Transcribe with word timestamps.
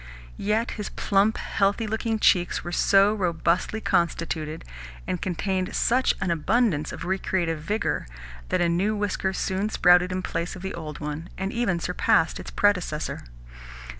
Yet 0.37 0.71
his 0.81 0.89
plump, 0.89 1.37
healthy 1.37 1.85
looking 1.85 2.17
cheeks 2.17 2.63
were 2.63 2.71
so 2.71 3.13
robustly 3.13 3.79
constituted, 3.81 4.65
and 5.05 5.21
contained 5.21 5.75
such 5.75 6.15
an 6.19 6.31
abundance 6.31 6.91
of 6.91 7.05
recreative 7.05 7.59
vigour, 7.61 8.07
that 8.49 8.61
a 8.61 8.67
new 8.67 8.95
whisker 8.95 9.31
soon 9.31 9.69
sprouted 9.69 10.11
in 10.11 10.23
place 10.23 10.55
of 10.55 10.63
the 10.63 10.73
old 10.73 10.99
one, 11.01 11.29
and 11.37 11.53
even 11.53 11.79
surpassed 11.79 12.39
its 12.39 12.49
predecessor. 12.49 13.25